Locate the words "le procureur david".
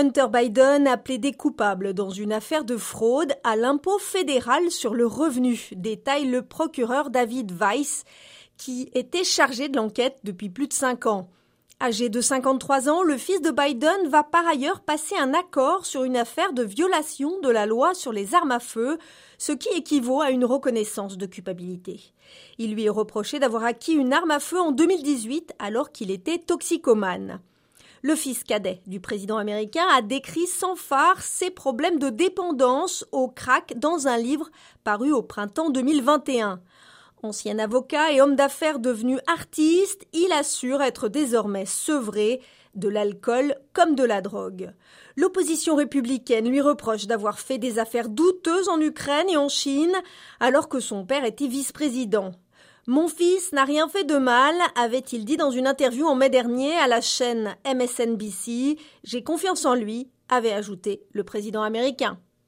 6.24-7.52